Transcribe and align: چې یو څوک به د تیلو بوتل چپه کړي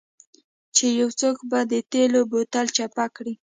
چې 0.75 0.85
یو 0.99 1.09
څوک 1.19 1.37
به 1.49 1.59
د 1.71 1.73
تیلو 1.91 2.21
بوتل 2.31 2.65
چپه 2.77 3.05
کړي 3.15 3.33